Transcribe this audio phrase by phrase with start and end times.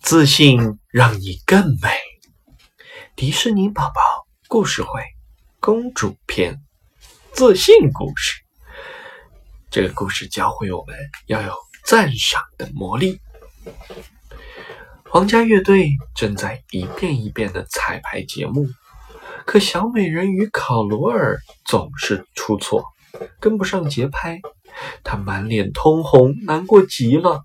[0.00, 1.90] 自信让你更美。
[3.14, 4.88] 迪士尼宝宝故事会
[5.60, 6.58] 公主篇
[7.32, 8.40] 自信故事。
[9.70, 13.20] 这个故事教会我们要有赞赏的魔力。
[15.04, 18.66] 皇家乐队正在一遍一遍的彩排节目，
[19.44, 22.84] 可小美人鱼考罗尔总是出错，
[23.38, 24.40] 跟不上节拍，
[25.04, 27.44] 她满脸通红，难过极了。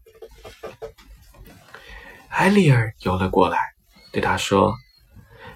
[2.37, 3.57] 艾丽尔游了过来，
[4.11, 4.75] 对他说：“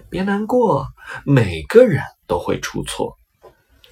[0.10, 0.88] 别难过，
[1.26, 3.18] 每个人都会出错。”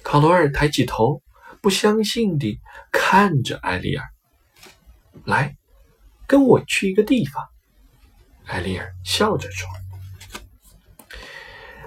[0.02, 1.22] 考罗尔抬起头，
[1.60, 2.58] 不相信地
[2.90, 4.06] 看着艾丽尔。
[5.26, 5.54] “来，
[6.26, 7.44] 跟我去一个地方。”
[8.48, 9.68] 艾丽尔笑着说。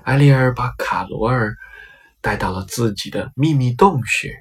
[0.03, 1.55] 艾丽尔把卡罗尔
[2.21, 4.37] 带到了自己的秘密洞穴。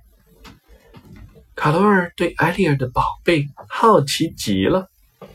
[1.57, 4.91] 卡罗尔对艾丽尔的宝贝好奇极了。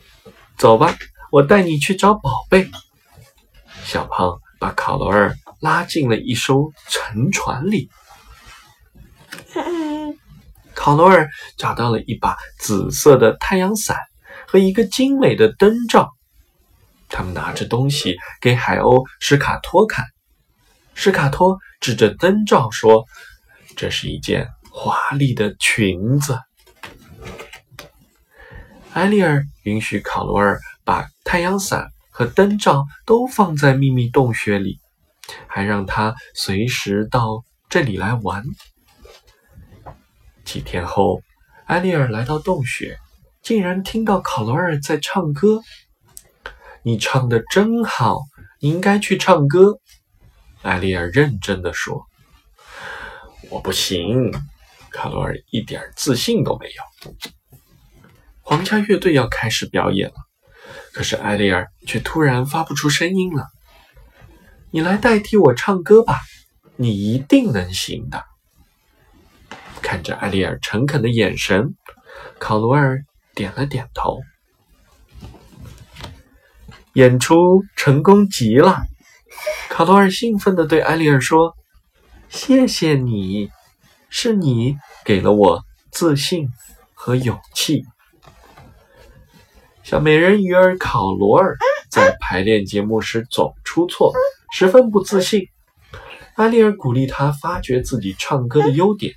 [0.56, 0.94] “走吧。”
[1.30, 2.70] 我带你去找宝贝。
[3.84, 7.90] 小胖把卡罗尔拉进了一艘沉船里。
[10.74, 13.96] 卡罗尔找到了一把紫色的太阳伞
[14.46, 16.10] 和一个精美的灯罩。
[17.08, 20.04] 他们拿着东西给海鸥史卡托看。
[20.94, 23.04] 史卡托指着灯罩说
[23.76, 26.38] ：“这是一件华丽的裙子。”
[28.94, 30.60] 埃利尔允许卡罗尔。
[30.86, 34.78] 把太阳伞和灯罩都放在秘密洞穴里，
[35.48, 38.44] 还让他随时到这里来玩。
[40.44, 41.20] 几天后，
[41.64, 42.96] 艾丽尔来到洞穴，
[43.42, 45.60] 竟然听到卡罗尔在唱歌。
[46.84, 48.20] 你唱的真好，
[48.60, 49.80] 你应该去唱歌。
[50.62, 52.06] 艾丽尔认真的说
[53.50, 54.32] ：“我不行。”
[54.92, 57.14] 卡罗尔一点自信都没有。
[58.42, 60.25] 皇家乐队要开始表演了。
[60.96, 63.48] 可是艾丽尔却突然发不出声音了。
[64.70, 66.22] 你来代替我唱歌吧，
[66.76, 68.24] 你一定能行的。
[69.82, 71.74] 看着艾丽尔诚恳的眼神，
[72.38, 73.04] 考罗尔
[73.34, 74.22] 点了点头。
[76.94, 78.80] 演出成功极了，
[79.68, 81.54] 卡罗尔兴奋地对艾丽尔说
[82.30, 83.50] ：“谢谢你，
[84.08, 86.48] 是你给了我自信
[86.94, 87.84] 和勇气。”
[89.86, 91.56] 小美人鱼儿考罗尔
[91.88, 94.12] 在排练节目时总出错，
[94.50, 95.46] 十分不自信。
[96.34, 99.14] 艾丽尔鼓励他发掘自己唱歌的优点。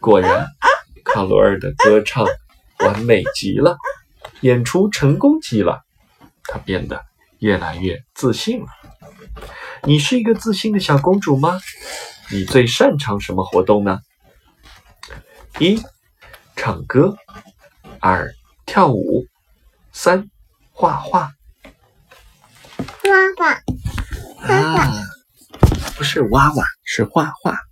[0.00, 0.46] 果然，
[1.04, 2.24] 考罗尔的歌唱
[2.78, 3.78] 完美极了，
[4.42, 5.82] 演出成功极了，
[6.44, 7.04] 他变得
[7.40, 8.66] 越来越自信了。
[9.82, 11.58] 你是一个自信的小公主吗？
[12.30, 13.98] 你最擅长什么活动呢？
[15.58, 15.82] 一、
[16.54, 17.16] 唱歌；
[17.98, 18.32] 二、
[18.66, 19.26] 跳舞。
[19.98, 20.28] 三，
[20.72, 21.32] 画画。
[22.76, 23.08] 画
[23.38, 23.62] 画，
[24.46, 24.92] 画画，
[25.96, 27.50] 不是娃娃，是画画。
[27.50, 27.65] 画画。